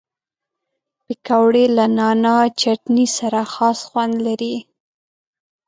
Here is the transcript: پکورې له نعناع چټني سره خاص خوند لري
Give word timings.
پکورې 1.05 1.65
له 1.77 1.85
نعناع 1.97 2.45
چټني 2.61 3.05
سره 3.17 3.39
خاص 3.53 3.79
خوند 3.87 4.15
لري 4.27 4.55